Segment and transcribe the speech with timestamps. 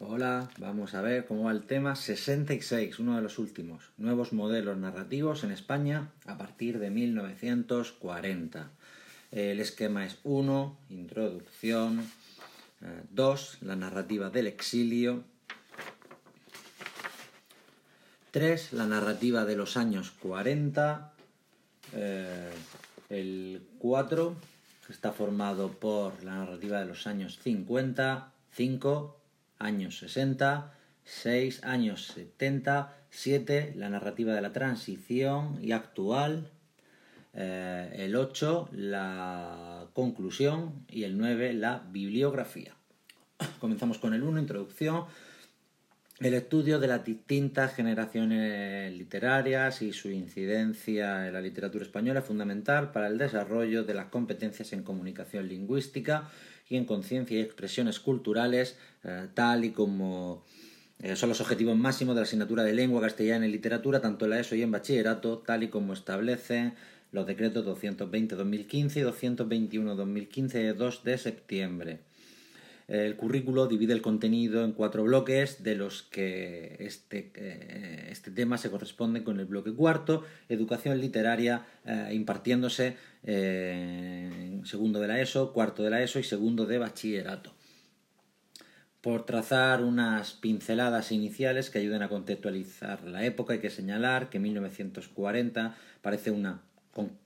[0.00, 4.76] Hola, vamos a ver cómo va el tema 66, uno de los últimos, nuevos modelos
[4.76, 8.70] narrativos en España a partir de 1940.
[9.30, 12.10] El esquema es 1, introducción,
[13.12, 15.22] 2, la narrativa del exilio,
[18.32, 21.12] 3, la narrativa de los años 40,
[21.92, 22.50] eh,
[23.10, 24.34] el 4,
[24.88, 29.20] está formado por la narrativa de los años 50, 5,
[29.58, 30.72] años 60,
[31.04, 36.50] 6 años 70, 7 la narrativa de la transición y actual,
[37.34, 42.74] eh, el 8 la conclusión y el 9 la bibliografía.
[43.60, 45.04] Comenzamos con el 1, introducción.
[46.20, 52.26] El estudio de las distintas generaciones literarias y su incidencia en la literatura española es
[52.26, 56.30] fundamental para el desarrollo de las competencias en comunicación lingüística
[56.68, 60.44] y en conciencia y expresiones culturales, eh, tal y como
[61.00, 64.30] eh, son los objetivos máximos de la asignatura de lengua castellana y literatura, tanto en
[64.30, 66.74] la ESO y en bachillerato, tal y como establecen
[67.10, 72.13] los decretos 220-2015 y 221-2015 de 2 de septiembre.
[72.86, 78.58] El currículo divide el contenido en cuatro bloques, de los que este, eh, este tema
[78.58, 85.54] se corresponde con el bloque cuarto, educación literaria, eh, impartiéndose eh, segundo de la ESO,
[85.54, 87.54] cuarto de la ESO y segundo de bachillerato.
[89.00, 94.38] Por trazar unas pinceladas iniciales que ayuden a contextualizar la época, hay que señalar que
[94.38, 96.62] 1940 parece una,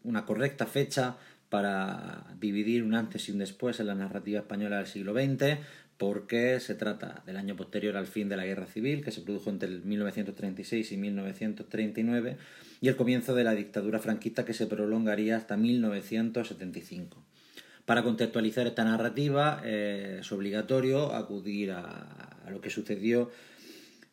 [0.05, 1.17] una correcta fecha
[1.49, 5.59] para dividir un antes y un después en la narrativa española del siglo XX,
[5.97, 9.51] porque se trata del año posterior al fin de la Guerra Civil, que se produjo
[9.51, 12.37] entre el 1936 y 1939,
[12.81, 17.23] y el comienzo de la dictadura franquista que se prolongaría hasta 1975.
[17.85, 21.81] Para contextualizar esta narrativa eh, es obligatorio acudir a,
[22.45, 23.31] a lo que sucedió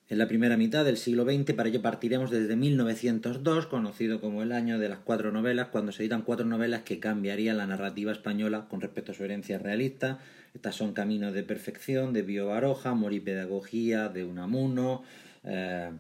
[0.07, 1.53] en la primera mitad del siglo XX.
[1.53, 6.03] Para ello partiremos desde 1902, conocido como el año de las cuatro novelas, cuando se
[6.03, 10.19] editan cuatro novelas que cambiarían la narrativa española con respecto a su herencia realista.
[10.53, 15.03] Estas son Caminos de Perfección, de Bio Baroja, Amor y Pedagogía, de Unamuno,
[15.43, 15.91] eh,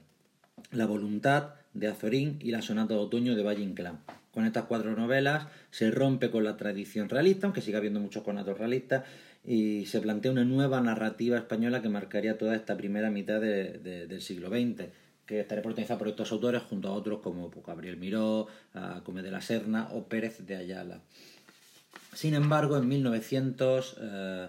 [0.71, 3.99] La Voluntad, de Azorín y La Sonata de Otoño, de Valle Inclán.
[4.31, 8.57] Con estas cuatro novelas se rompe con la tradición realista, aunque siga habiendo muchos conatos
[8.57, 9.03] realistas,
[9.45, 14.49] y se plantea una nueva narrativa española que marcaría toda esta primera mitad del siglo
[14.49, 14.87] XX,
[15.25, 18.47] que estaría protagonizada por estos autores junto a otros como pues, Gabriel Miró,
[19.03, 21.01] Come de la Serna o Pérez de Ayala.
[22.13, 23.97] Sin embargo, en 1900...
[24.01, 24.47] Eh,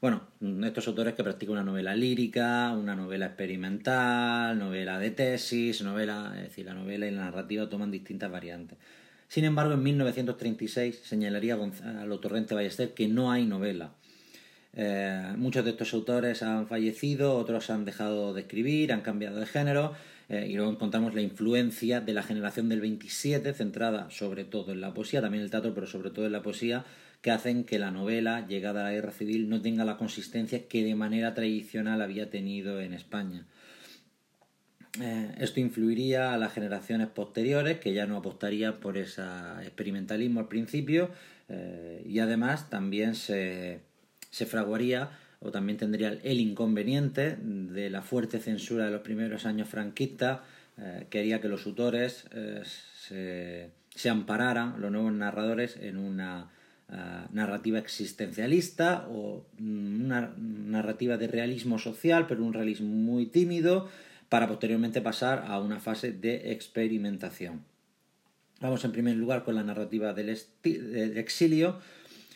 [0.00, 0.22] bueno,
[0.62, 6.42] estos autores que practican una novela lírica, una novela experimental, novela de tesis, novela, es
[6.44, 8.78] decir, la novela y la narrativa toman distintas variantes.
[9.28, 13.92] Sin embargo, en 1936 señalaría Gonzalo Torrente Ballester que no hay novela.
[14.74, 19.46] Eh, muchos de estos autores han fallecido, otros han dejado de escribir, han cambiado de
[19.46, 19.92] género,
[20.30, 24.80] eh, y luego encontramos la influencia de la generación del 27, centrada sobre todo en
[24.80, 26.84] la poesía, también el teatro, pero sobre todo en la poesía,
[27.20, 30.84] que hacen que la novela, llegada a la guerra civil, no tenga la consistencia que
[30.84, 33.46] de manera tradicional había tenido en España.
[35.00, 39.22] Eh, esto influiría a las generaciones posteriores que ya no apostarían por ese
[39.62, 41.10] experimentalismo al principio
[41.48, 43.80] eh, y además también se,
[44.30, 45.10] se fraguaría
[45.40, 50.40] o también tendría el inconveniente de la fuerte censura de los primeros años franquistas
[50.78, 52.24] eh, que haría que los autores
[53.06, 56.50] se, se, ampararan, los nuevos narradores, en una
[57.32, 63.90] narrativa existencialista o una narrativa de realismo social, pero un realismo muy tímido,
[64.28, 67.64] para posteriormente pasar a una fase de experimentación.
[68.60, 70.30] Vamos en primer lugar con la narrativa del,
[71.16, 71.78] exilio,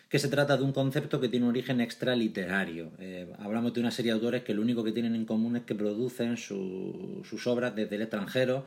[0.08, 2.92] que se trata de un concepto que tiene un origen extraliterario.
[3.00, 5.62] Eh, hablamos de una serie de autores que lo único que tienen en común es
[5.62, 8.64] que producen sus obras desde el extranjero,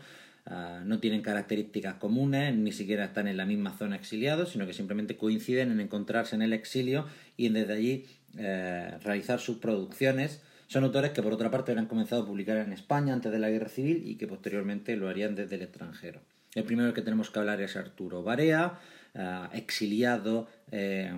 [0.47, 4.74] ah, no tienen características comunes, ni siquiera están en la misma zona exiliados, sino que
[4.74, 7.06] simplemente coinciden en encontrarse en el exilio
[7.38, 8.06] y desde allí
[8.38, 12.73] eh, realizar sus producciones son autores que por otra parte habían comenzado a publicar en
[12.73, 16.22] España antes de la guerra civil y que posteriormente lo harían desde el extranjero.
[16.56, 18.79] El primero que tenemos que hablar es Arturo Barea,
[19.14, 21.12] eh, exiliado eh,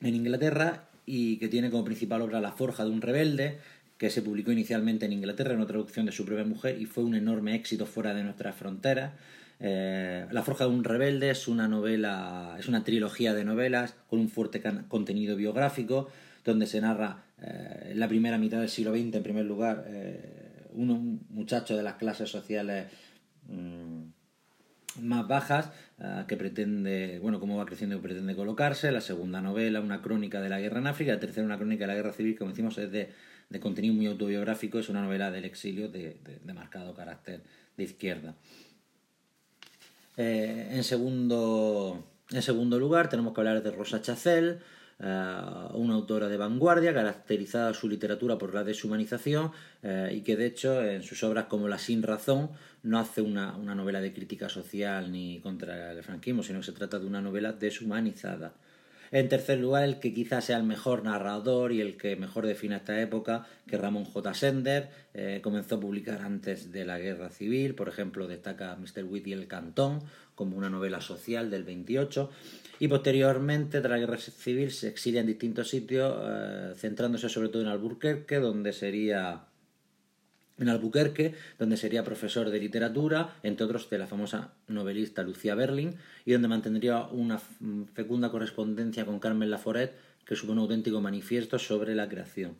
[0.00, 3.58] en Inglaterra y que tiene como principal obra La Forja de un Rebelde,
[3.98, 7.04] que se publicó inicialmente en Inglaterra en una traducción de su propia mujer y fue
[7.04, 9.12] un enorme éxito fuera de nuestras fronteras.
[9.60, 14.18] Eh, la Forja de un Rebelde es una novela, es una trilogía de novelas con
[14.18, 16.10] un fuerte contenido biográfico,
[16.44, 20.68] donde se narra eh, en la primera mitad del siglo XX, en primer lugar, eh,
[20.72, 22.86] un muchacho de las clases sociales
[23.48, 24.02] mm,
[25.02, 25.70] más bajas
[26.26, 30.50] que pretende, bueno, cómo va creciendo y pretende colocarse, la segunda novela, una crónica de
[30.50, 32.92] la guerra en África, la tercera, una crónica de la guerra civil, como decimos, es
[32.92, 33.10] de,
[33.48, 37.42] de contenido muy autobiográfico, es una novela del exilio de, de, marcado carácter
[37.76, 38.34] de izquierda.
[40.16, 44.60] Eh, en, segundo, en segundo lugar, tenemos que hablar de Rosa Chacel,
[44.98, 49.52] eh, una autora de vanguardia, caracterizada su literatura por la deshumanización
[49.82, 52.50] eh, y que de hecho en sus obras como La Sin Razón
[52.82, 56.72] no hace una, una, novela de crítica social ni contra el franquismo, sino que se
[56.72, 58.54] trata de una novela deshumanizada.
[59.12, 62.76] En tercer lugar, el que quizás sea el mejor narrador y el que mejor define
[62.76, 64.34] esta época, que Ramón J.
[64.34, 69.04] Sender, eh, comenzó a publicar antes de la Guerra Civil, por ejemplo, destaca Mr.
[69.04, 70.00] Witty el Cantón
[70.34, 72.30] como una novela social del 28,
[72.78, 77.62] y posteriormente, tras la Guerra Civil, se exilia en distintos sitios, eh, centrándose sobre todo
[77.62, 79.44] en Alburquerque, donde sería
[80.58, 85.96] en Albuquerque, donde sería profesor de literatura, entre otros de la famosa novelista Lucía Berlin,
[86.24, 87.38] y donde mantendría una
[87.92, 89.92] fecunda correspondencia con Carmen Laforet,
[90.24, 92.56] que supone un auténtico manifiesto sobre la creación.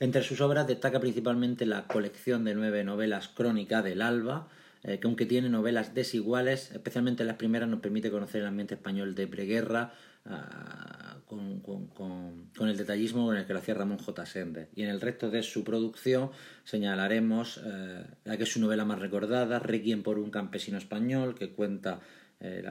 [0.00, 4.48] Entre sus obras destaca principalmente la colección de nueve novelas Crónica del Alba,
[4.84, 9.14] eh, que aunque tiene novelas desiguales, especialmente las primeras nos permite conocer el ambiente español
[9.14, 9.92] de preguerra,
[10.24, 14.26] ah, con, el detallismo con el que lo hacía Ramón J.
[14.26, 14.68] Sender.
[14.74, 16.30] Y en el resto de su producción
[16.64, 21.50] señalaremos eh, la que es su novela más recordada, Requiem por un campesino español, que
[21.50, 22.00] cuenta
[22.40, 22.64] eh,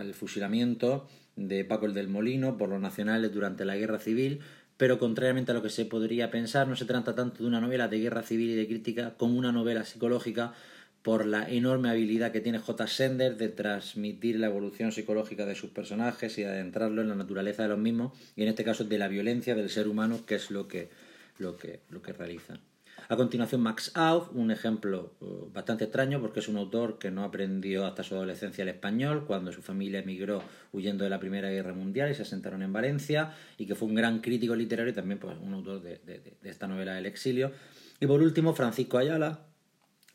[0.00, 4.40] el fusilamiento de Paco el del Molino por los nacionales durante la Guerra Civil,
[4.76, 7.88] pero contrariamente a lo que se podría pensar, no se trata tanto de una novela
[7.88, 10.54] de guerra civil y de crítica como una novela psicológica
[11.02, 12.86] por la enorme habilidad que tiene J.
[12.86, 17.68] Sender de transmitir la evolución psicológica de sus personajes y adentrarlo en la naturaleza de
[17.70, 20.68] los mismos, y en este caso de la violencia del ser humano, que es lo
[20.68, 20.90] que,
[21.38, 22.60] lo que, lo que realiza.
[23.08, 27.24] A continuación, Max Auf, un ejemplo uh, bastante extraño porque es un autor que no
[27.24, 30.42] aprendió hasta su adolescencia el español, cuando su familia emigró
[30.72, 33.94] huyendo de la Primera Guerra Mundial y se asentaron en Valencia, y que fue un
[33.94, 37.52] gran crítico literario y también pues, un autor de, de esta novela El exilio.
[38.00, 39.47] Y por último, Francisco Ayala,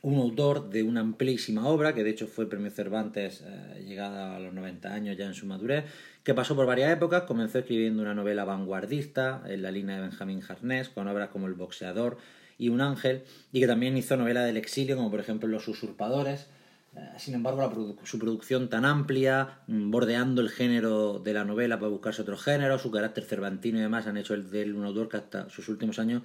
[0.03, 4.35] un autor de una amplísima obra, que de hecho fue el premio Cervantes eh, llegada
[4.35, 5.85] a los 90 años ya en su madurez,
[6.23, 10.41] que pasó por varias épocas, comenzó escribiendo una novela vanguardista en la línea de Benjamin
[10.47, 12.17] Harness, con obras como El boxeador
[12.57, 13.23] y Un ángel,
[13.53, 16.49] y que también hizo novela del exilio, como por ejemplo Los usurpadores.
[16.97, 21.89] Eh, sin embargo, su producción tan amplia, mm, bordeando el género de la novela para
[21.89, 25.17] buscarse otro género, su carácter cervantino y demás, han hecho de él un autor que
[25.17, 26.23] hasta sus últimos años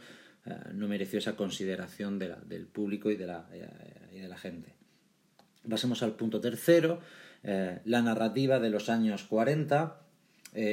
[0.73, 3.69] no mereció esa consideración del público y de, la, eh,
[4.12, 4.75] y de la gente.
[5.69, 7.00] Pasemos al punto tercero,
[7.43, 10.00] eh, la narrativa de los años 40.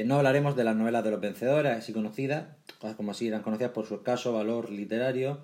[0.04, 2.46] no hablaremos de las novelas de los vencedores, así conocidas,
[2.96, 5.40] como así eran conocidas por su escaso valor literario,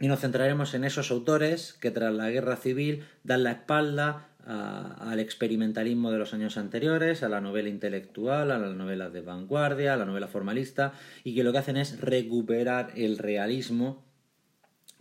[0.00, 5.20] y nos centraremos en esos autores que tras la guerra civil dan la espalda al
[5.20, 9.96] experimentalismo de los años anteriores, a la novela intelectual, a la novela de vanguardia, a
[9.96, 10.92] la novela formalista,
[11.24, 14.04] y que lo que hacen es recuperar el realismo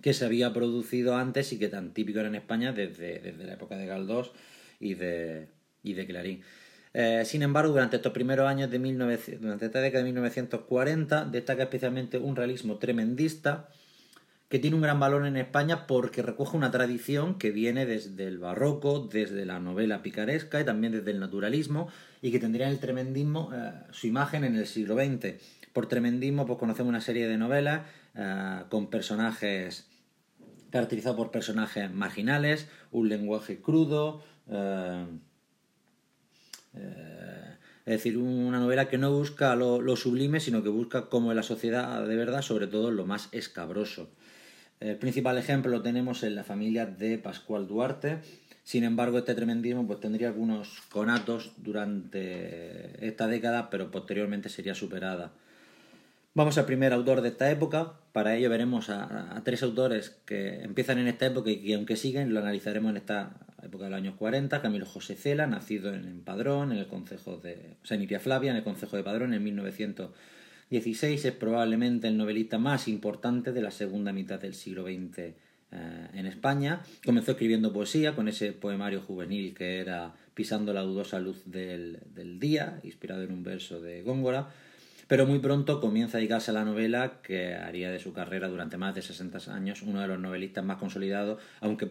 [0.02, 3.54] que se había producido antes y que tan típico era en España desde, desde la
[3.54, 4.32] época de Galdós
[4.80, 5.50] y de,
[5.84, 6.42] y de Clarín.
[6.94, 11.64] Eh, sin embargo, durante estos primeros años de 1900, durante esta década de 1940, destaca
[11.64, 13.70] especialmente un realismo tremendista,
[14.50, 18.40] que tiene un gran valor en España porque recoge una tradición que viene desde el
[18.40, 21.88] barroco, desde la novela picaresca y también desde el naturalismo
[22.22, 25.36] y que tendría en el tremendismo eh, su imagen en el siglo XX.
[25.72, 27.82] Por tremendismo pues conocemos una serie de novelas
[28.16, 29.88] eh, con personajes
[30.72, 35.06] caracterizados por personajes marginales, un lenguaje crudo, eh,
[37.86, 41.42] es decir, una novela que no busca lo, lo, sublime, sino que busca cómo la
[41.42, 44.12] sociedad de verdad, sobre todo lo más escabroso.
[44.80, 48.20] El principal ejemplo lo tenemos en la familia de Pascual Duarte.
[48.64, 55.34] Sin embargo, este tremendismo pues, tendría algunos conatos durante esta década, pero posteriormente sería superada.
[56.34, 57.94] Vamos al primer autor de esta época.
[58.14, 62.34] Para ello veremos a, tres autores que empiezan en esta época y que aunque siguen,
[62.34, 63.32] lo analizaremos en esta
[63.62, 64.62] época de los años 40.
[64.62, 67.76] Camilo José Cela, nacido en, Padrón, en el concejo de...
[67.84, 70.12] O sea, Flavia, en el concejo de Padrón en 1900
[70.70, 75.34] XVI es probablemente el novelista más importante de la segunda mitad del siglo XX eh,
[76.14, 76.82] en España.
[77.04, 82.00] Comenzó escribiendo poesía con ese poemario juvenil que era Pisando la dudosa luz del,
[82.40, 84.48] día, inspirado en un verso de Góngora,
[85.08, 88.78] pero muy pronto comienza a dedicarse a la novela que haría de su carrera durante
[88.78, 91.90] más de 60 años uno de los novelistas más consolidados, aunque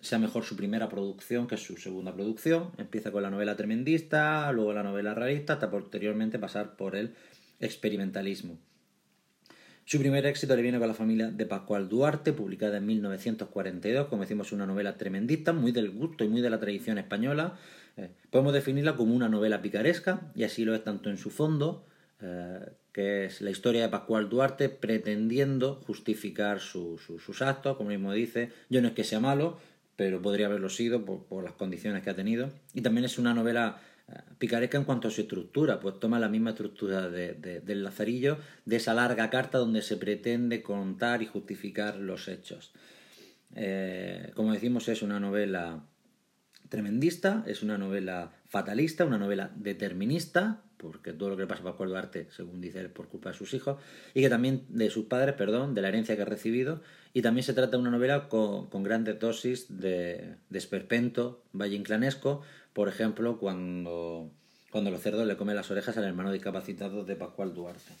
[0.00, 2.70] sea mejor su primera producción que su segunda producción.
[2.78, 7.14] Empieza con la novela tremendista, luego la novela realista, hasta posteriormente pasar por el
[7.60, 8.58] experimentalismo.
[9.90, 14.22] Su primer éxito le viene con la familia de Pascual Duarte, publicada en 1942, como
[14.22, 17.58] decimos, una novela tremendista, muy del gusto y muy de la tradición española.
[17.96, 21.86] Eh, podemos definirla como una novela picaresca, y así lo es tanto en su fondo,
[22.20, 22.60] eh,
[22.92, 28.50] que es la historia de Pascual Duarte pretendiendo justificar sus actos, como mismo dice.
[28.68, 29.58] Yo no es que sea malo,
[29.96, 32.52] pero podría haberlo sido por las condiciones que ha tenido.
[32.74, 33.80] Y también es una novela
[34.38, 38.76] picaresca en cuanto a su estructura, pues toma la misma estructura de, del Lazarillo, de
[38.76, 42.72] esa larga carta donde se pretende contar y justificar los hechos.
[43.54, 45.84] Eh, como decimos, es una novela
[46.68, 51.64] tremendista, es una novela fatalista, una novela determinista, porque todo lo que le pasa a
[51.64, 53.78] Pascual Duarte, según dice él, por culpa de sus hijos,
[54.14, 56.80] y que también de sus padres, perdón, de la herencia que ha recibido,
[57.12, 61.76] y también se trata de una novela con, con grandes dosis de, de esperpento valle
[61.76, 64.30] inclanesco, por ejemplo, cuando,
[64.70, 67.92] cuando los cerdos le comen las orejas al hermano discapacitado de Pascual Duarte.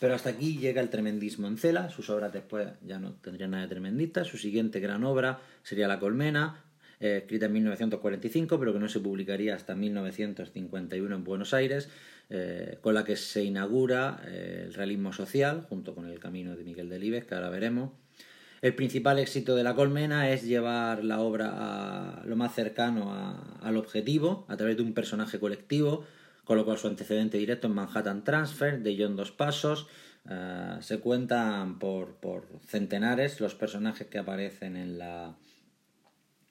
[0.00, 3.62] Pero hasta aquí llega el tremendismo en Cela, sus obras después ya no tendrían nada
[3.62, 6.64] de tremendista, su siguiente gran obra sería La Colmena,
[6.98, 11.88] eh, escrita en 1945, pero que no se publicaría hasta 1951 en Buenos Aires,
[12.30, 16.64] eh, con la que se inaugura eh, el realismo social, junto con el camino de
[16.64, 17.90] Miguel Delibes, que ahora veremos.
[18.62, 23.12] El principal éxito de la colmena es llevar la obra a lo más cercano
[23.60, 26.04] al objetivo, a través de un personaje colectivo,
[26.44, 29.88] con lo cual su antecedente directo en Manhattan Transfer, de John Dos Pasos.
[30.30, 35.34] Eh, se cuentan por, por centenares los personajes que aparecen en la,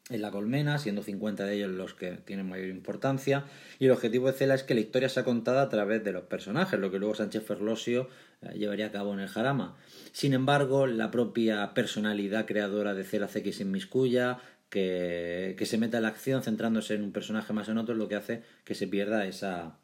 [0.10, 3.46] en la colmena, siendo 50 de ellos los que tienen mayor importancia.
[3.80, 6.24] Y el objetivo de Cela es que la historia sea contada a través de los
[6.24, 8.10] personajes, lo que luego Sánchez Ferlosio
[8.54, 9.78] llevaría a cabo en el Jarama.
[10.12, 13.04] Sin embargo, la propia personalidad creadora de
[13.44, 17.70] que se inmiscuya, que, que se meta en la acción centrándose en un personaje más
[17.70, 19.78] en otro, lo que hace que se pierda esa,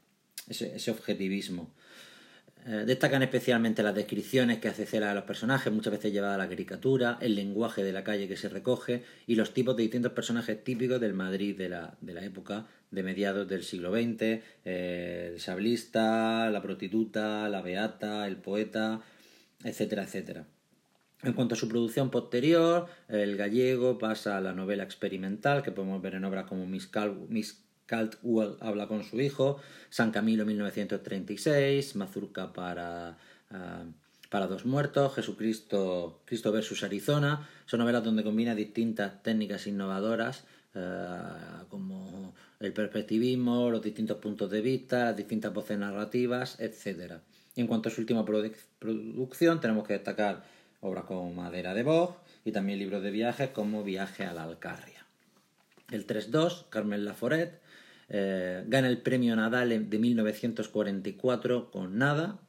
[0.48, 1.74] ese objetivismo.
[2.68, 6.38] Eh, destacan especialmente las descripciones que hace Cela de los personajes, muchas veces llevada a
[6.38, 10.12] la caricatura, el lenguaje de la calle que se recoge y los tipos de distintos
[10.12, 15.32] personajes típicos del Madrid de la, de la época de mediados del siglo XX, eh,
[15.34, 19.00] el sablista, la prostituta, la beata, el poeta,
[19.64, 20.46] etcétera, etcétera.
[21.24, 26.02] En cuanto a su producción posterior, el gallego pasa a la novela experimental, que podemos
[26.02, 26.92] ver en obras como Miss,
[27.88, 33.18] Caldwell habla con su hijo, San Camilo 1936, Mazurca para,
[33.50, 33.86] ah,
[34.30, 40.44] para dos muertos, Jesucristo Cristo versus Arizona, son novelas donde combina distintas técnicas innovadoras
[40.76, 47.14] ah, como el perspectivismo, los distintos puntos de vista, distintas voces narrativas, etc.
[47.56, 50.44] En cuanto a su última producción, tenemos que destacar
[50.82, 54.97] obras como Madera de Bog y también libros de viajes como Viaje a la Alcarria.
[55.90, 57.62] El 3-2, Carmen Laforet,
[58.10, 62.40] eh, gana el premio Nadal de 1944 con Nada,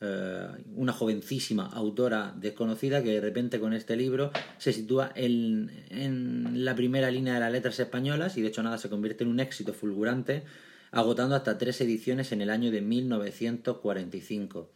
[0.00, 6.64] eh, una jovencísima autora desconocida que de repente con este libro se sitúa en, en,
[6.64, 9.40] la primera línea de las letras españolas y de hecho Nada se convierte en un
[9.40, 10.44] éxito fulgurante,
[10.92, 14.70] agotando hasta tres ediciones en el año de 1945.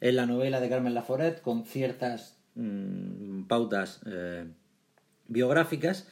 [0.00, 4.46] Es la novela de Carmen Laforet con ciertas mm, pautas eh,
[5.26, 6.06] biográficas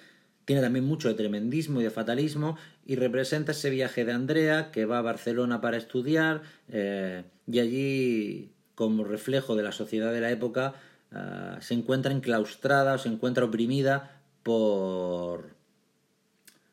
[0.49, 4.87] tiene también mucho de tremendismo y de fatalismo y representa ese viaje de Andrea que
[4.87, 6.41] va a Barcelona para estudiar
[6.71, 10.73] eh, y allí, como reflejo de la sociedad de la época,
[11.15, 15.51] eh, se encuentra enclaustrada o se encuentra oprimida por,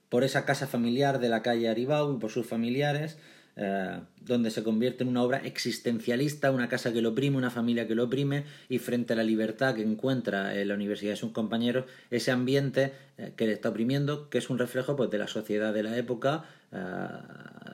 [0.08, 3.18] por esa casa familiar de la calle Aribau y por sus familiares
[3.58, 7.88] eh, donde se convierte en una obra existencialista, una casa que lo oprime, una familia
[7.88, 11.32] que lo oprime, y frente a la libertad que encuentra en la universidad de sus
[11.32, 15.28] compañeros, ese ambiente eh, que le está oprimiendo, que es un reflejo pues, de la
[15.28, 16.44] sociedad de la época
[16.74, 17.08] eh,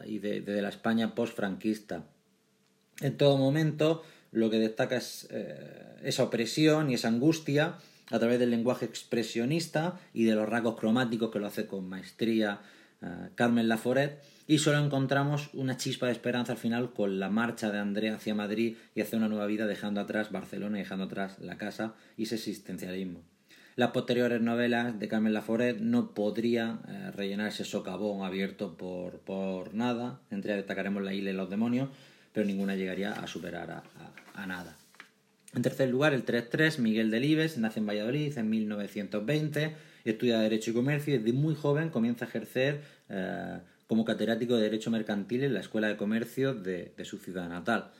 [0.05, 2.03] y de, la España post-franquista.
[3.00, 5.27] En todo momento, lo que destaca es
[6.03, 7.77] esa opresión y esa angustia
[8.11, 12.61] a través del lenguaje expresionista y de los rasgos cromáticos que lo hace con maestría
[13.35, 14.21] Carmen Laforet
[14.51, 18.36] y solo encontramos una chispa de esperanza al final con la marcha de Andrea hacia
[18.36, 22.24] Madrid y hacia una nueva vida dejando atrás Barcelona y dejando atrás la casa y
[22.24, 23.22] ese existencialismo.
[23.77, 29.74] Las posteriores novelas de Carmen Laforet no podrían eh, rellenar ese socavón abierto por, por
[29.74, 31.88] nada, entre destacaremos La isla y los demonios,
[32.34, 33.84] pero ninguna llegaría a superar a,
[34.34, 34.75] a, nada.
[35.55, 40.74] En tercer lugar, el 3-3, Miguel Delibes, nace en Valladolid en 1920, estudia Derecho y
[40.74, 43.60] Comercio y desde muy joven comienza a ejercer eh,
[43.91, 47.91] como catedrático de Derecho Mercantil en la Escuela de Comercio de, su ciudad natal.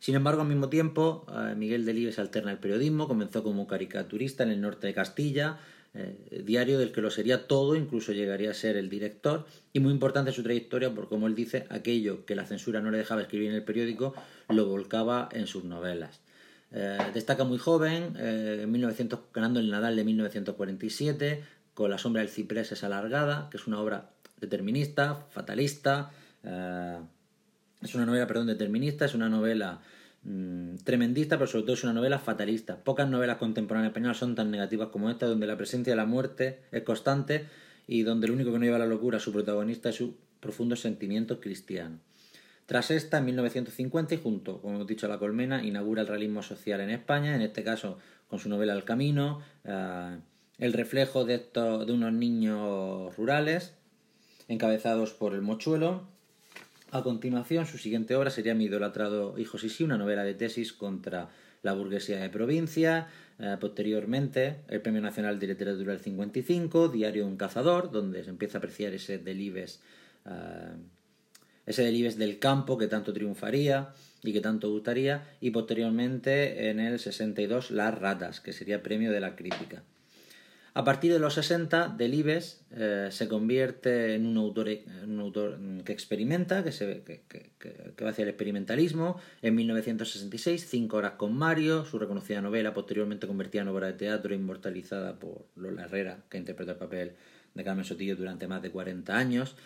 [0.00, 4.50] Sin embargo, al mismo tiempo, eh, Miguel Delibes alterna el periodismo, comenzó como caricaturista en
[4.50, 5.60] el norte de Castilla,
[5.94, 9.92] eh, diario del que lo sería todo, incluso llegaría a ser el director, y muy
[9.92, 13.50] importante su trayectoria por, como él dice, aquello que la censura no le dejaba escribir
[13.50, 14.14] en el periódico,
[14.48, 16.22] lo volcaba en sus novelas.
[16.72, 22.30] Eh, destaca muy joven, en 1900, ganando el Nadal de 1947, con La sombra del
[22.30, 26.10] ciprés es alargada, que es una obra determinista, fatalista.
[26.44, 26.98] Eh,
[27.82, 29.80] es una novela, perdón, determinista, es una novela
[30.22, 32.82] mm, tremendista, pero sobre todo es una novela fatalista.
[32.82, 36.60] Pocas novelas contemporáneas españolas son tan negativas como esta, donde la presencia de la muerte
[36.72, 37.46] es constante
[37.86, 40.16] y donde lo único que no lleva a la locura a su protagonista es su
[40.40, 41.98] profundo sentimiento cristiano.
[42.66, 46.42] Tras esta, en 1950, y junto, como hemos dicho, a La Colmena, inaugura el realismo
[46.42, 50.18] social en España, en este caso con su novela El Camino, eh,
[50.58, 53.74] el reflejo de, de unos niños rurales,
[54.48, 56.06] encabezados por el mochuelo.
[56.90, 61.28] A continuación, su siguiente obra sería Mi idolatrado Hijo sí, una novela de tesis contra
[61.62, 63.08] la burguesía de provincia.
[63.38, 68.58] Eh, posteriormente, el Premio Nacional de Literatura del 55, Diario un cazador, donde se empieza
[68.58, 69.80] a apreciar ese delibes
[70.24, 70.74] eh,
[71.66, 73.90] ese delibes del campo que tanto triunfaría
[74.22, 79.20] y que tanto gustaría, y posteriormente en el 62 Las ratas, que sería premio de
[79.20, 79.82] la crítica.
[80.76, 86.70] A partir de los 60, Delibes eh, se convierte en un autor, que experimenta, que,
[86.70, 89.18] se, que, va hacia el experimentalismo.
[89.40, 94.34] En 1966, Cinco horas con Mario, su reconocida novela, posteriormente convertida en obra de teatro
[94.34, 97.12] inmortalizada por Lola Herrera, que interpreta el papel
[97.54, 99.56] de Carmen Sotillo durante más de 40 años.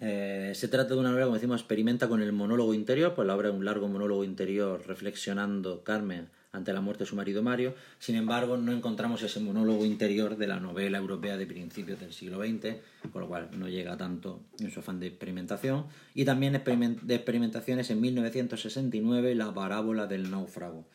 [0.00, 3.36] Eh, se trata de una novela, como decimos, experimenta con el monólogo interior, pues la
[3.36, 7.74] obra es un largo monólogo interior reflexionando Carmen ante la muerte de su marido Mario.
[7.98, 12.38] Sin embargo, no encontramos ese monólogo interior de la novela europea de principios del siglo
[12.38, 12.76] XX,
[13.12, 15.86] con lo cual no llega tanto en su afán de experimentación.
[16.14, 20.86] Y también de experimentaciones en 1969, La parábola del náufrago.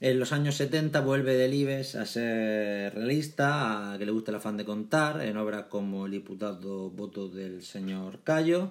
[0.00, 4.56] En los años 70 vuelve Delibes a ser realista, a que le gusta el afán
[4.56, 8.70] de contar, en obras como El diputado voto del señor Cayo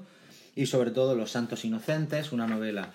[0.55, 2.93] y sobre todo Los Santos Inocentes, una novela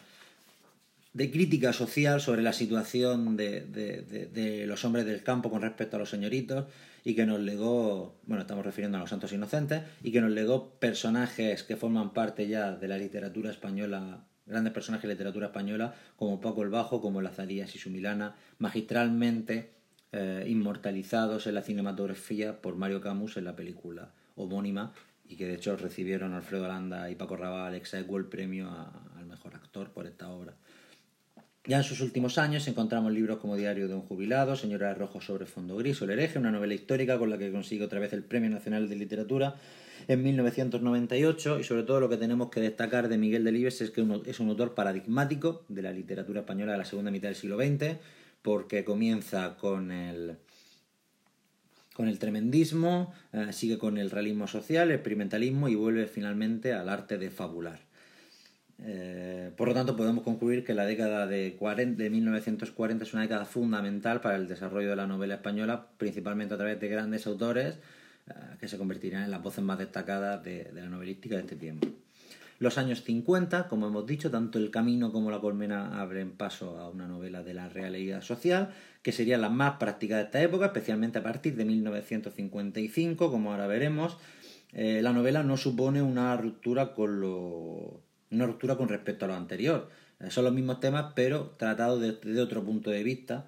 [1.12, 5.98] de crítica social sobre la situación de, de, los hombres del campo con respecto a
[5.98, 6.66] los señoritos
[7.04, 10.78] y que nos legó, bueno, estamos refiriendo a los Santos Inocentes, y que nos legó
[10.78, 16.40] personajes que forman parte ya de la literatura española grandes personajes de literatura española como
[16.40, 19.70] Paco el Bajo, como Lazarías y su Milana, magistralmente
[20.12, 24.92] eh, inmortalizados en la cinematografía por Mario Camus en la película homónima
[25.24, 28.68] y que de hecho recibieron Alfredo Aranda y Paco Raval ex el premio
[29.16, 30.54] al mejor actor por esta obra.
[31.64, 35.46] Ya en sus últimos años encontramos libros como Diario de un jubilado, Señora Rojo sobre
[35.46, 38.24] fondo gris o El hereje, una novela histórica con la que consigue otra vez el
[38.24, 39.54] Premio Nacional de Literatura
[40.08, 44.04] en 1998 y sobre todo lo que tenemos que destacar de Miguel Delibes es que
[44.26, 47.96] es un autor paradigmático de la literatura española de la segunda mitad del siglo XX
[48.42, 50.38] porque comienza con el
[51.94, 56.88] con el tremendismo, eh, sigue con el realismo social, el experimentalismo y vuelve finalmente al
[56.88, 57.91] arte de fabular.
[58.84, 63.22] Eh, por lo tanto, podemos concluir que la década de, 40, de 1940 es una
[63.22, 67.78] década fundamental para el desarrollo de la novela española, principalmente a través de grandes autores
[68.28, 71.88] eh, que se convertirán en las voces más destacadas de, la novelística de este tiempo.
[72.58, 76.88] Los años 50, como hemos dicho, tanto El Camino como La Colmena abren paso a
[76.88, 81.18] una novela de la realidad social, que sería la más práctica de esta época, especialmente
[81.18, 84.16] a partir de 1955, como ahora veremos.
[84.72, 88.00] Eh, la novela no supone una ruptura con lo,
[88.32, 89.88] una ruptura con respecto a lo anterior.
[90.28, 93.46] Son los mismos temas, pero tratados desde otro punto de vista,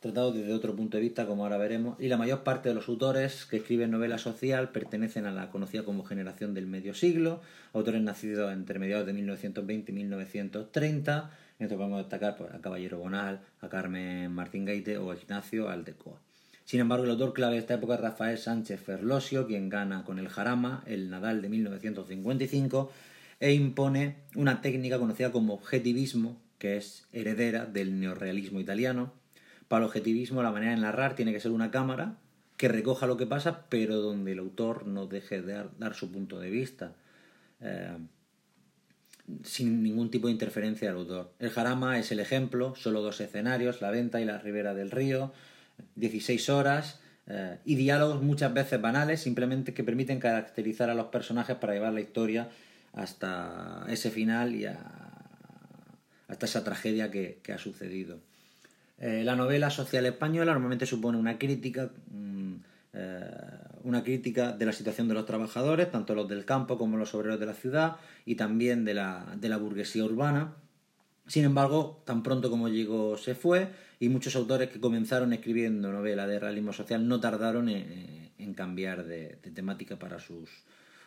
[0.00, 2.88] tratado desde otro punto de vista, como ahora veremos, y la mayor parte de los
[2.88, 7.40] autores que escriben novela social pertenecen a la conocida como generación del medio siglo,
[7.72, 12.98] autores nacidos entre mediados de 1920 y 1930, en esto podemos destacar pues, a Caballero
[12.98, 16.18] Bonal, a Carmen Martín Gaite o a Ignacio Aldecoa.
[16.64, 20.18] Sin embargo, el autor clave de esta época es Rafael Sánchez Ferlosio, quien gana con
[20.18, 22.92] el Jarama el Nadal de 1955
[23.40, 29.12] e impone una técnica conocida como objetivismo, que es heredera del neorrealismo italiano,
[29.72, 32.18] para el objetivismo, la manera de narrar tiene que ser una cámara
[32.58, 36.38] que recoja lo que pasa, pero donde el autor no deje de dar, su punto
[36.38, 36.92] de vista.
[37.60, 37.96] Eh,
[39.44, 41.32] sin ningún tipo de interferencia del autor.
[41.38, 45.32] El Jarama es el ejemplo, solo dos escenarios, la venta y la ribera del río,
[45.96, 51.56] 16 horas eh, y diálogos muchas veces banales, simplemente que permiten caracterizar a los personajes
[51.56, 52.48] para llevar la historia
[52.92, 58.20] hasta ese final y hasta esa tragedia que ha sucedido.
[59.02, 62.54] Eh, la novela social española normalmente supone una crítica, mm,
[62.92, 63.20] eh,
[63.82, 67.40] una crítica de la situación de los trabajadores, tanto los del campo como los obreros
[67.40, 70.54] de la ciudad, y también de la, de la burguesía urbana.
[71.26, 73.68] Sin embargo, tan pronto como llegó se fue,
[74.00, 79.38] y muchos autores que comenzaron escribiendo novela de realismo social no tardaron en, cambiar de,
[79.54, 80.50] temática para sus,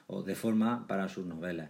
[0.07, 1.69] o de forma para sus novelas.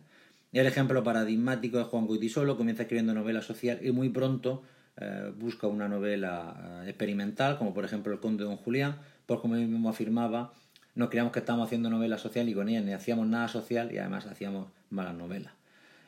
[0.53, 4.63] El ejemplo paradigmático es Juan Goitisolo, comienza escribiendo novela social y muy pronto
[4.97, 9.39] eh, busca una novela eh, experimental, como por ejemplo El Conde de Don Julián, pues
[9.39, 10.53] como él mismo afirmaba,
[10.93, 13.97] no creíamos que estábamos haciendo novela social y con ella ni hacíamos nada social y
[13.97, 15.51] además hacíamos malas novelas.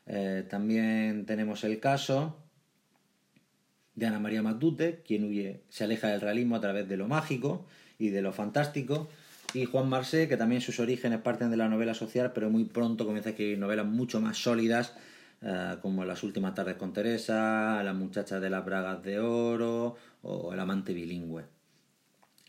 [0.07, 2.37] Eh, también tenemos el caso
[3.95, 7.65] de Ana María Matute, quien huye, se aleja del realismo a través de lo mágico
[7.97, 9.09] y de lo fantástico,
[9.53, 13.05] y Juan Marsé, que también sus orígenes parten de la novela social, pero muy pronto
[13.05, 14.93] comienza a escribir novelas mucho más sólidas,
[15.41, 20.53] eh, como Las últimas tardes con Teresa, La muchacha de las bragas de oro o
[20.53, 21.45] El amante bilingüe.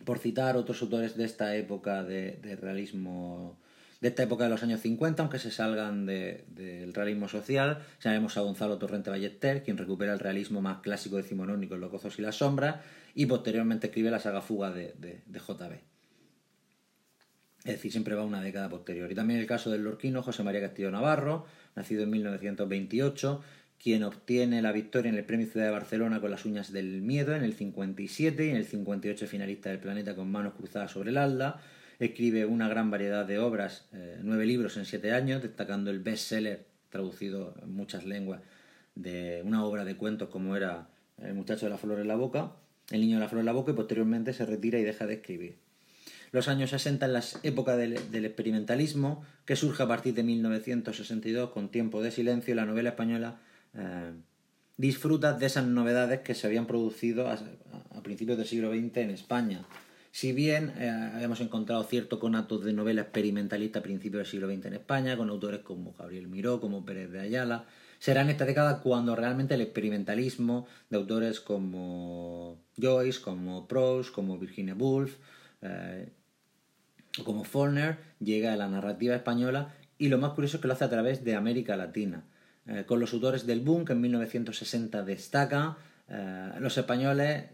[0.04, 3.58] Por citar otros autores de esta época de, realismo
[4.00, 7.84] de esta época de los años 50, aunque se salgan del realismo social.
[7.98, 12.18] Sabemos a Gonzalo Torrente Ballester, quien recupera el realismo más clásico decimonónico en Los gozos
[12.18, 12.76] y las sombras,
[13.14, 15.80] y posteriormente escribe la saga Fuga de, de, JB.
[17.64, 19.10] Es decir, siempre va una década posterior.
[19.10, 23.42] Y también el caso del lorquino José María Castillo Navarro, nacido en 1928,
[23.82, 27.34] quien obtiene la victoria en el Premio Ciudad de Barcelona con las uñas del miedo
[27.34, 31.18] en el 57 y en el 58 finalista del planeta con manos cruzadas sobre el
[31.18, 31.60] alda.
[31.98, 36.66] Escribe una gran variedad de obras, eh, nueve libros en siete años, destacando el bestseller
[36.90, 38.40] traducido en muchas lenguas
[38.94, 42.52] de una obra de cuentos como era El muchacho de la flor en la boca,
[42.90, 45.14] El niño de la flor en la boca y posteriormente se retira y deja de
[45.14, 45.58] escribir
[46.32, 51.70] los años 60 en la época del, experimentalismo, que surge a partir de 1962 con
[51.70, 53.40] Tiempo de Silencio, la novela española
[53.74, 54.12] eh,
[54.76, 57.38] disfruta de esas novedades que se habían producido a,
[58.02, 59.66] principios del siglo XX en España.
[60.10, 64.66] Si bien eh, habíamos encontrado cierto conato de novela experimentalista a principios del siglo XX
[64.66, 67.66] en España, con autores como Gabriel Miró, como Pérez de Ayala,
[67.98, 74.38] será en esta década cuando realmente el experimentalismo de autores como Joyce, como Proust, como
[74.38, 75.16] Virginia Woolf,
[75.62, 76.08] eh,
[77.24, 80.84] como Faulkner llega a la narrativa española y lo más curioso es que lo hace
[80.84, 82.24] a través de América Latina.
[82.66, 87.46] Eh, con los autores del boom, que en 1960 destaca, eh, los españoles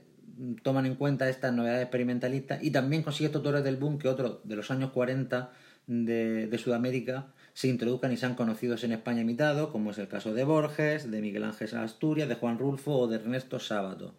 [0.63, 4.39] toman en cuenta estas novedades experimentalistas y también consigue estos autores del boom que otros
[4.45, 5.53] de los años 40
[5.87, 10.33] de, de, Sudamérica se introduzcan y sean conocidos en España imitados, como es el caso
[10.35, 14.15] de Borges, de Miguel Ángel Asturias, de Juan Rulfo o de Ernesto Sábato.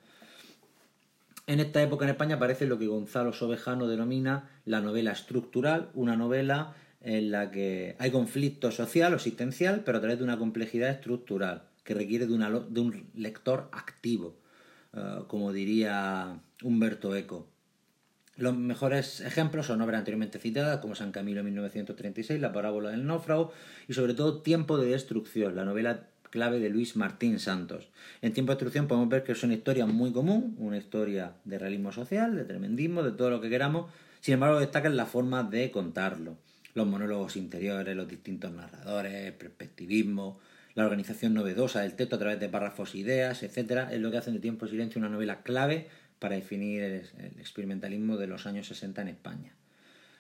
[1.47, 6.15] En esta época en España aparece lo que Gonzalo Sobejano denomina la novela estructural, una
[6.15, 10.89] novela en la que hay conflicto social o existencial, pero a través de una complejidad
[10.89, 14.35] estructural que requiere de, un lector activo,
[14.95, 17.47] eh, como diría Humberto Eco.
[18.37, 23.53] Los mejores ejemplos son obras anteriormente citadas, como San Camilo 1936, La parábola del náufrago
[23.87, 27.87] y sobre todo Tiempo de destrucción, la novela clave de Luis Martín Santos.
[28.21, 31.57] En Tiempo de Destrucción podemos ver que es una historia muy común, una historia de
[31.59, 35.71] realismo social, de tremendismo, de todo lo que queramos, sin embargo destacan la forma de
[35.71, 36.35] contarlo,
[36.73, 40.39] los monólogos interiores, los distintos narradores, el perspectivismo,
[40.75, 43.87] la organización novedosa del texto a través de párrafos ideas, etc.
[43.91, 45.87] es lo que hace de Tiempo de Silencio una novela clave
[46.19, 49.55] para definir el experimentalismo de los años 60 en España.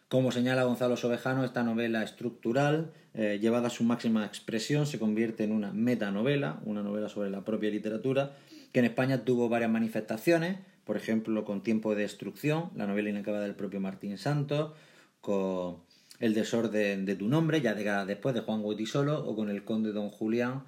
[0.07, 5.43] Como señala Gonzalo Sobejano, esta novela estructural, eh, llevada a su máxima expresión, se convierte
[5.43, 8.35] en una metanovela, una novela sobre la propia literatura,
[8.71, 13.45] que en España tuvo varias manifestaciones, por ejemplo, con Tiempo de Destrucción, la novela inacabada
[13.45, 14.73] del propio Martín Santos,
[15.21, 15.77] con
[16.19, 19.91] El desorden de tu nombre, ya décadas después, de Juan Solo, o con El conde
[19.91, 20.63] Don Julián,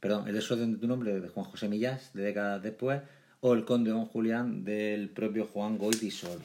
[0.00, 3.02] perdón, El desorden de tu nombre, de Juan José Millás, de décadas después,
[3.40, 5.78] o El conde Don Julián, del propio Juan
[6.10, 6.42] Solo.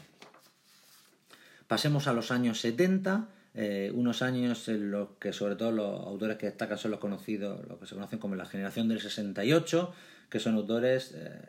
[1.67, 6.37] Pasemos a los años 70, eh, unos años en los que sobre todo los autores
[6.37, 9.93] que destacan son los conocidos, los que se conocen como la generación del 68,
[10.29, 11.39] que son autores eh,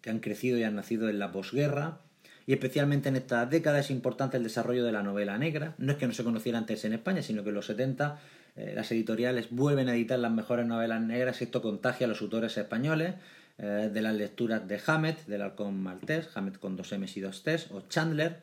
[0.00, 2.00] que han crecido y han nacido en la posguerra.
[2.48, 5.74] Y especialmente en esta década es importante el desarrollo de la novela negra.
[5.78, 8.18] No es que no se conociera antes en España, sino que en los 70
[8.56, 12.22] eh, las editoriales vuelven a editar las mejores novelas negras y esto contagia a los
[12.22, 13.14] autores españoles
[13.58, 17.72] de las lecturas de Hammett, del halcón maltés, Hammett con dos M's y dos T's,
[17.72, 18.36] o Chandler,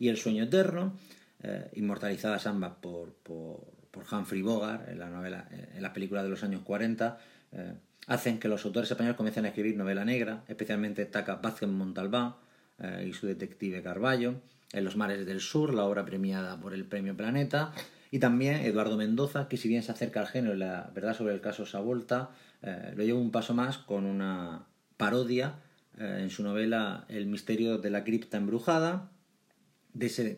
[0.00, 0.94] y El sueño eterno,
[1.42, 3.78] eh, inmortalizadas ambas por, por,
[4.12, 7.18] Humphrey Bogart en la novela, en las películas de los años 40,
[7.50, 7.74] eh,
[8.06, 12.34] hacen que los autores españoles comiencen a escribir novela negra, especialmente destaca Vázquez Montalbán
[12.80, 14.34] eh, y su detective Carballo,
[14.72, 17.72] En los mares del sur, la obra premiada por el Premio Planeta,
[18.10, 21.40] y también Eduardo Mendoza, que si bien se acerca al género la verdad sobre el
[21.40, 22.30] caso Savolta,
[22.62, 25.56] lo lleva un paso más con una parodia
[25.98, 29.10] en su novela El misterio de la cripta embrujada,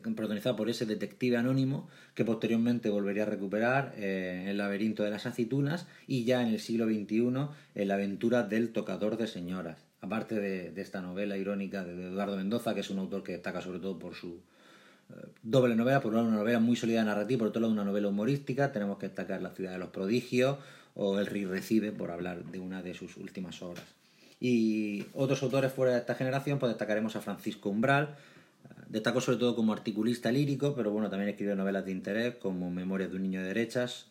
[0.02, 5.26] protagonizada por ese detective anónimo que posteriormente volvería a recuperar eh, El laberinto de las
[5.26, 9.89] aceitunas y ya en el siglo XXI La aventura del tocador de señoras.
[10.02, 13.80] Aparte de, esta novela irónica de Eduardo Mendoza, que es un autor que destaca sobre
[13.80, 14.40] todo por su
[15.10, 17.84] eh, doble novela, por un lado una novela muy sólida narrativa, por otro lado una
[17.84, 20.58] novela humorística, tenemos que destacar La ciudad de los prodigios
[20.94, 23.84] o El Rey Recibe, por hablar de una de sus últimas obras.
[24.40, 28.16] Y otros autores fuera de esta generación, pues destacaremos a Francisco Umbral,
[28.88, 33.10] destacó sobre todo como articulista lírico, pero bueno, también escribió novelas de interés como Memorias
[33.10, 34.06] de un niño de derechas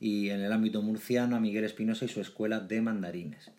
[0.00, 3.50] y en el ámbito murciano a Miguel Espinosa y su escuela de mandarines.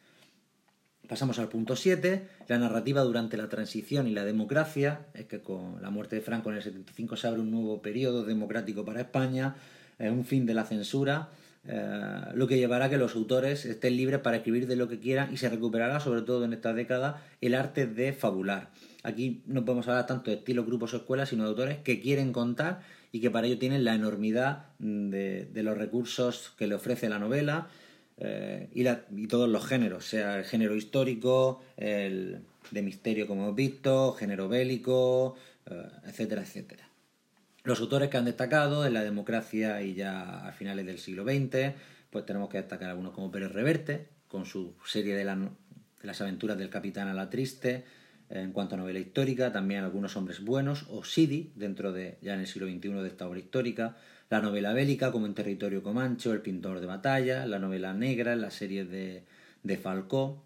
[1.08, 5.82] Pasamos al punto 7, la narrativa durante la transición y la democracia, es que con
[5.82, 9.56] la muerte de Franco en el 75 se abre un nuevo periodo democrático para España,
[10.00, 11.30] un fin de la censura,
[11.68, 15.00] eh, lo que llevará a que los autores estén libres para escribir de lo que
[15.00, 18.70] quieran y se recuperará, sobre todo en esta década, el arte de fabular.
[19.04, 22.34] Aquí no podemos hablar tanto de estilo, grupos o escuelas, sino de autores que quieren
[22.34, 27.10] contar y que para ello tienen la enormidad de, de los recursos que le ofrece
[27.10, 27.68] la novela,
[28.18, 34.14] eh, y, todos los géneros, sea el género histórico, el de misterio como hemos visto,
[34.14, 36.88] género bélico, eh, etcétera, etcétera.
[37.64, 41.74] Los autores que han destacado en la democracia y ya a finales del siglo XX,
[42.10, 45.26] pues tenemos que destacar algunos como Pérez Reverte, con su serie de,
[46.04, 47.86] las aventuras del capitán a la triste,
[48.30, 52.42] en cuanto a novela histórica, también algunos hombres buenos, o Sidi, dentro de ya en
[52.42, 53.98] el siglo XXI de esta obra histórica,
[54.30, 58.52] la novela bélica como en Territorio Comancho, El pintor de batalla, la novela negra, la
[58.52, 59.24] serie de,
[59.64, 60.44] de Falcó.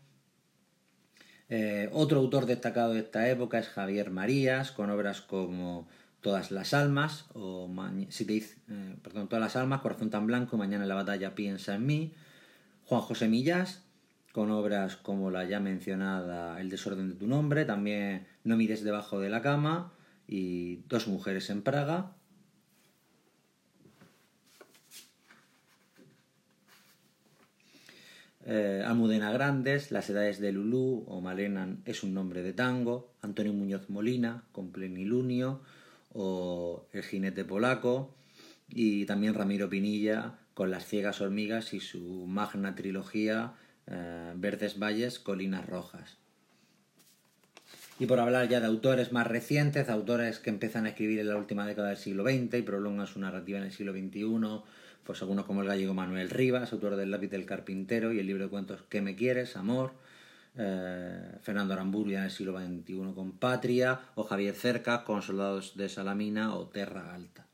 [1.49, 5.87] Eh, otro autor destacado de esta época es Javier Marías, con obras como
[6.21, 7.71] Todas las almas, o
[8.09, 11.33] si te dice, eh, perdón, Todas las almas, Corazón tan blanco, Mañana en la batalla
[11.33, 12.13] piensa en mí.
[12.85, 13.83] Juan José Millás,
[14.33, 19.19] con obras como la ya mencionada El desorden de tu nombre, también No mires debajo
[19.19, 19.93] de la cama
[20.27, 22.15] y Dos mujeres en Praga.
[28.45, 33.53] Eh, Almudena Grandes, Las edades de Lulú o Malena es un nombre de tango, Antonio
[33.53, 35.61] Muñoz Molina con Plenilunio
[36.13, 38.15] o El jinete polaco
[38.69, 43.53] y también Ramiro Pinilla con Las ciegas hormigas y su magna trilogía
[43.87, 46.17] eh, Verdes valles, colinas rojas.
[47.99, 51.35] Y por hablar ya de autores más recientes, autores que empiezan a escribir en la
[51.35, 54.63] última década del siglo XX y prolongan su narrativa en el siglo XXI,
[55.03, 58.43] pues algunos como el gallego Manuel Rivas, autor del lápiz del carpintero y el libro
[58.43, 59.55] de cuentos ¿Qué me quieres?
[59.55, 59.93] Amor,
[60.57, 65.89] eh, Fernando Aramburia en el siglo XXI con Patria, o Javier Cerca con Soldados de
[65.89, 67.45] Salamina o Terra Alta.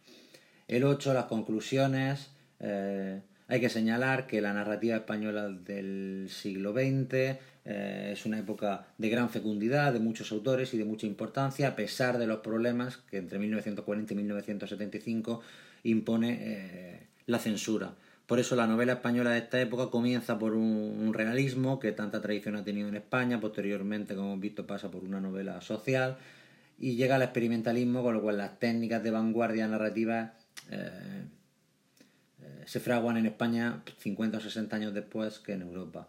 [0.68, 2.32] El 8, las conclusiones.
[2.60, 8.88] Eh, hay que señalar que la narrativa española del siglo XX eh, es una época
[8.98, 12.98] de gran fecundidad, de muchos autores y de mucha importancia, a pesar de los problemas
[12.98, 15.42] que entre 1940 y 1975
[15.84, 17.96] impone la censura.
[18.26, 22.56] Por eso la novela española de esta época comienza por un, realismo que tanta tradición
[22.56, 26.18] ha tenido en España, posteriormente, como hemos visto, pasa por una novela social
[26.80, 30.34] y llega al experimentalismo, con lo cual las técnicas de vanguardia narrativa
[30.72, 31.24] eh,
[32.42, 36.08] eh, se fraguan en España 50 o 60 años después que en Europa.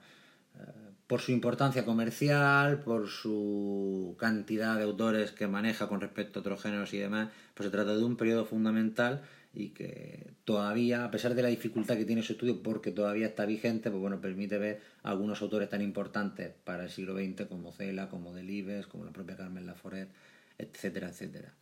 [0.58, 0.60] Eh,
[1.06, 6.62] por su importancia comercial, por su cantidad de autores que maneja con respecto a otros
[6.62, 9.22] géneros y demás, pues se trata de un periodo fundamental
[9.56, 13.46] y que todavía, a pesar de la dificultad que tiene su estudio, porque todavía está
[13.46, 18.10] vigente, pues bueno, permite ver algunos autores tan importantes para el siglo XX como Cela,
[18.10, 20.10] como Delibes, como la propia Carmen Laforet,
[20.58, 21.54] etcétera, etcétera.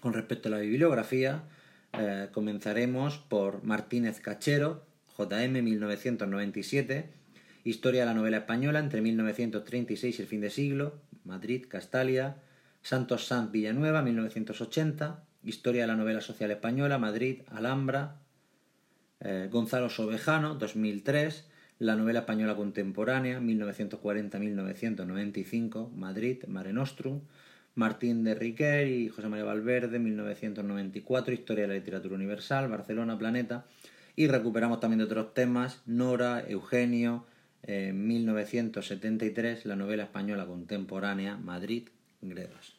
[0.00, 1.44] Con respecto a la bibliografía,
[1.98, 4.84] eh, comenzaremos por Martínez Cachero,
[5.16, 7.08] JM 1997,
[7.64, 12.36] Historia de la novela española entre 1936 y el fin de siglo, Madrid, Castalia,
[12.82, 18.16] Santos Sanz Villanueva 1980, Historia de la novela social española, Madrid, Alhambra,
[19.20, 21.46] eh, Gonzalo Sobejano, 2003,
[21.78, 27.20] La novela española contemporánea, 1940-1995, Madrid, Mare Nostrum,
[27.76, 33.66] Martín de Riquer y José María Valverde, 1994, Historia de la literatura universal, Barcelona, Planeta,
[34.16, 37.24] y recuperamos también de otros temas, Nora, Eugenio,
[37.68, 41.88] 1973, la novela española contemporánea, Madrid,
[42.20, 42.75] Gredos.